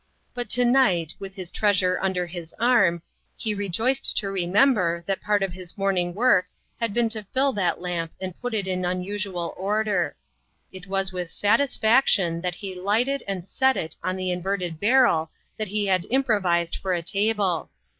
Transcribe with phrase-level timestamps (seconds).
[0.33, 3.03] But to night, with his treasure under his arm,
[3.37, 6.47] he rejoiced to remember that part of his morn ing work
[6.79, 10.15] had been to fill that lamp and put it in unusual order.
[10.71, 15.67] It was with satisfaction that he lighted and set it on the inverted barrel that
[15.67, 17.69] he had improvised for a table.